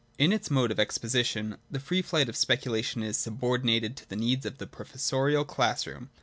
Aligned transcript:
In 0.17 0.33
its 0.33 0.49
mode 0.49 0.71
of 0.71 0.79
exposition 0.79 1.57
the 1.69 1.79
free 1.79 2.01
flight 2.01 2.27
of 2.27 2.35
speculation 2.35 3.03
is 3.03 3.17
subordinated 3.19 3.95
to 3.97 4.09
the 4.09 4.15
needs 4.15 4.47
of 4.47 4.57
the 4.57 4.65
professorial 4.65 5.45
class 5.45 5.85
room. 5.85 6.09